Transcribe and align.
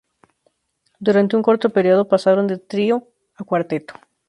Durante 0.97 1.35
un 1.35 1.43
corto 1.43 1.69
periodo 1.69 2.07
pasaron 2.07 2.47
de 2.47 2.57
trio 2.57 3.07
a 3.35 3.43
cuarteto. 3.43 3.93